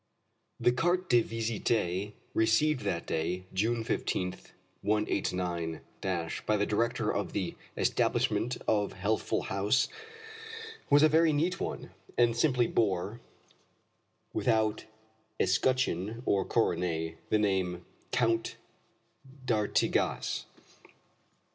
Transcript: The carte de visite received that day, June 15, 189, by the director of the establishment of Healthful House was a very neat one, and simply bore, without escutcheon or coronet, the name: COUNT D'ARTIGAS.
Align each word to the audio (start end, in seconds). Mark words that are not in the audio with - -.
The 0.59 0.71
carte 0.71 1.09
de 1.11 1.21
visite 1.21 2.15
received 2.33 2.79
that 2.81 3.05
day, 3.05 3.45
June 3.53 3.83
15, 3.83 4.33
189, 4.81 5.81
by 6.47 6.57
the 6.57 6.65
director 6.65 7.13
of 7.13 7.33
the 7.33 7.53
establishment 7.77 8.57
of 8.67 8.93
Healthful 8.93 9.43
House 9.43 9.89
was 10.89 11.03
a 11.03 11.07
very 11.07 11.31
neat 11.31 11.59
one, 11.59 11.91
and 12.17 12.35
simply 12.35 12.65
bore, 12.65 13.21
without 14.33 14.85
escutcheon 15.39 16.23
or 16.25 16.45
coronet, 16.45 17.17
the 17.29 17.37
name: 17.37 17.85
COUNT 18.11 18.55
D'ARTIGAS. 19.45 20.47